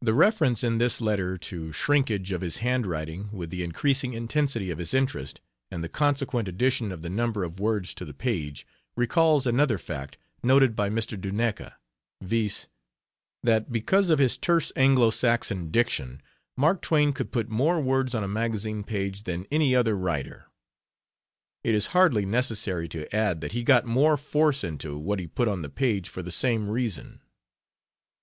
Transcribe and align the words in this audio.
The 0.00 0.14
reference 0.14 0.64
in 0.64 0.78
this 0.78 0.98
letter 0.98 1.36
to 1.36 1.70
shrinkage 1.70 2.32
of 2.32 2.40
his 2.40 2.56
hand 2.64 2.86
writing 2.86 3.30
with 3.30 3.50
the 3.50 3.62
increasing 3.62 4.14
intensity 4.14 4.70
of 4.70 4.78
his 4.78 4.94
interest, 4.94 5.42
and 5.70 5.84
the 5.84 5.88
consequent 5.90 6.48
addition 6.48 6.90
of 6.90 7.02
the 7.02 7.10
number 7.10 7.44
of 7.44 7.60
words 7.60 7.92
to 7.96 8.06
the 8.06 8.14
page, 8.14 8.66
recalls 8.96 9.46
another 9.46 9.76
fact, 9.76 10.16
noted 10.42 10.74
by 10.74 10.88
Mr. 10.88 11.20
Duneka, 11.20 11.74
viz.: 12.22 12.68
that 13.42 13.70
because 13.70 14.08
of 14.08 14.18
his 14.18 14.38
terse 14.38 14.72
Anglo 14.76 15.10
Saxon 15.10 15.70
diction, 15.70 16.22
Mark 16.56 16.80
Twain 16.80 17.12
could 17.12 17.30
put 17.32 17.50
more 17.50 17.82
words 17.82 18.14
on 18.14 18.24
a 18.24 18.26
magazine 18.26 18.82
page 18.82 19.24
than 19.24 19.44
any 19.50 19.76
other 19.76 19.94
writer. 19.94 20.46
It 21.62 21.74
is 21.74 21.88
hardly 21.92 22.24
necessary 22.24 22.88
to 22.88 23.14
add 23.14 23.42
that 23.42 23.52
he 23.52 23.62
got 23.62 23.84
more 23.84 24.16
force 24.16 24.64
into 24.64 24.96
what 24.96 25.18
he 25.18 25.26
put 25.26 25.48
on 25.48 25.60
the 25.60 25.68
page 25.68 26.08
for 26.08 26.22
the 26.22 26.32
same 26.32 26.70
reason. 26.70 27.20